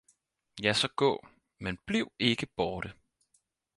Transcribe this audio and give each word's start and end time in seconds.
Ja 0.61 0.73
så 0.73 0.87
gå, 0.95 1.27
men 1.59 1.77
bliv 1.87 2.07
ikke 2.19 2.47
borte! 2.57 2.93